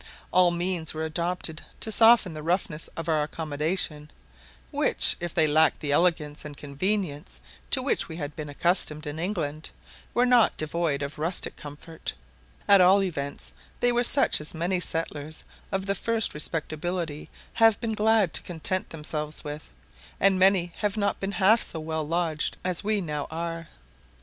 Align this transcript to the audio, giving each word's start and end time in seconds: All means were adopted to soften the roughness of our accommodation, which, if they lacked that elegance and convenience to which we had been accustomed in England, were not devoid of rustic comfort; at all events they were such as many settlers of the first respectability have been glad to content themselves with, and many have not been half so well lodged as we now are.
All 0.33 0.49
means 0.49 0.95
were 0.95 1.05
adopted 1.05 1.61
to 1.79 1.91
soften 1.91 2.33
the 2.33 2.41
roughness 2.41 2.87
of 2.97 3.07
our 3.07 3.21
accommodation, 3.21 4.09
which, 4.71 5.15
if 5.19 5.31
they 5.31 5.45
lacked 5.45 5.79
that 5.81 5.91
elegance 5.91 6.43
and 6.43 6.57
convenience 6.57 7.39
to 7.69 7.83
which 7.83 8.07
we 8.09 8.15
had 8.15 8.35
been 8.35 8.49
accustomed 8.49 9.05
in 9.05 9.19
England, 9.19 9.69
were 10.15 10.25
not 10.25 10.57
devoid 10.57 11.03
of 11.03 11.19
rustic 11.19 11.55
comfort; 11.55 12.13
at 12.67 12.81
all 12.81 13.03
events 13.03 13.53
they 13.79 13.91
were 13.91 14.03
such 14.03 14.41
as 14.41 14.55
many 14.55 14.79
settlers 14.79 15.43
of 15.71 15.85
the 15.85 15.93
first 15.93 16.33
respectability 16.33 17.29
have 17.53 17.79
been 17.79 17.93
glad 17.93 18.33
to 18.33 18.41
content 18.41 18.89
themselves 18.89 19.43
with, 19.43 19.69
and 20.19 20.39
many 20.39 20.71
have 20.77 20.97
not 20.97 21.19
been 21.19 21.33
half 21.33 21.61
so 21.61 21.79
well 21.79 22.01
lodged 22.03 22.57
as 22.63 22.83
we 22.83 23.01
now 23.01 23.27
are. 23.29 23.67